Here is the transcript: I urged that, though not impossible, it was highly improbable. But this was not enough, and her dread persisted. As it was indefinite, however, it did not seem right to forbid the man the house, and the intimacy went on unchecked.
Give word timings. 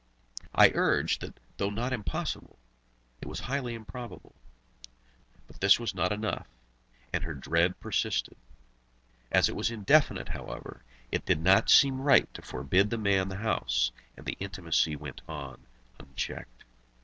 I 0.55 0.71
urged 0.73 1.21
that, 1.21 1.39
though 1.57 1.69
not 1.69 1.93
impossible, 1.93 2.57
it 3.21 3.27
was 3.27 3.41
highly 3.41 3.75
improbable. 3.75 4.33
But 5.45 5.61
this 5.61 5.79
was 5.79 5.93
not 5.93 6.11
enough, 6.11 6.47
and 7.13 7.23
her 7.23 7.35
dread 7.35 7.79
persisted. 7.79 8.35
As 9.31 9.47
it 9.47 9.55
was 9.55 9.69
indefinite, 9.69 10.29
however, 10.29 10.81
it 11.11 11.27
did 11.27 11.39
not 11.43 11.69
seem 11.69 12.01
right 12.01 12.33
to 12.33 12.41
forbid 12.41 12.89
the 12.89 12.97
man 12.97 13.29
the 13.29 13.37
house, 13.45 13.91
and 14.17 14.25
the 14.25 14.37
intimacy 14.39 14.95
went 14.95 15.21
on 15.27 15.67
unchecked. 15.99 16.63